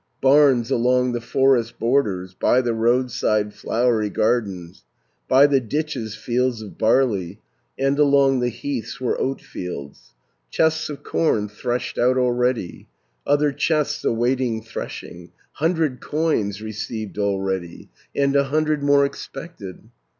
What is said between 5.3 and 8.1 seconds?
the ditches fields of barley, And